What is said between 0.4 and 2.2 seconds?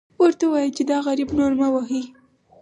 ووایه چې دا غریب نور مه وهئ.